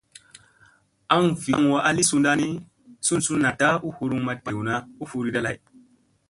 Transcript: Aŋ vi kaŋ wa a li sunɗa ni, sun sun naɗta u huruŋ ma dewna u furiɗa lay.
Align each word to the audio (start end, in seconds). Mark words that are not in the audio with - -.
Aŋ 1.15 1.23
vi 1.41 1.51
kaŋ 1.55 1.65
wa 1.73 1.79
a 1.87 1.91
li 1.97 2.03
sunɗa 2.09 2.31
ni, 2.39 2.47
sun 3.05 3.19
sun 3.25 3.39
naɗta 3.43 3.69
u 3.87 3.89
huruŋ 3.97 4.21
ma 4.27 4.33
dewna 4.45 4.75
u 5.01 5.03
furiɗa 5.11 5.39
lay. 5.45 5.57